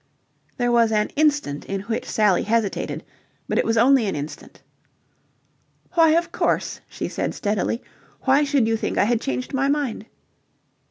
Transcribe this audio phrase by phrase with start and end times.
[0.57, 3.03] There was an instant in which Sally hesitated,
[3.47, 4.63] but it was only an instant.
[5.93, 7.83] "Why, of course," she said, steadily.
[8.21, 10.07] "Why should you think I had changed my mind?"